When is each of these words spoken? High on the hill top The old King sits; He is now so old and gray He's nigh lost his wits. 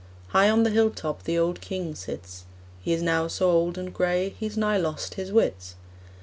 High 0.29 0.49
on 0.49 0.63
the 0.63 0.71
hill 0.71 0.89
top 0.89 1.25
The 1.25 1.37
old 1.37 1.61
King 1.61 1.93
sits; 1.93 2.45
He 2.81 2.91
is 2.91 3.03
now 3.03 3.27
so 3.27 3.51
old 3.51 3.77
and 3.77 3.93
gray 3.93 4.29
He's 4.29 4.57
nigh 4.57 4.77
lost 4.77 5.13
his 5.13 5.31
wits. 5.31 5.75